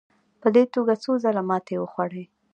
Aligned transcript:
په 0.41 0.47
دې 0.55 0.63
توګه 0.73 0.93
څو 1.03 1.11
ځله 1.23 1.41
ماتې 1.49 1.75
وخوړې. 1.79 2.23